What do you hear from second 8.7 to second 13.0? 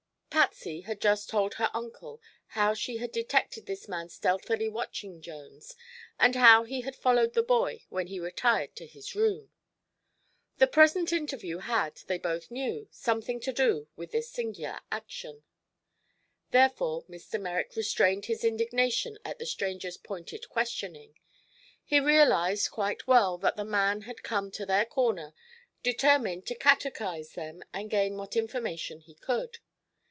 to his room. The present interview had, they both knew,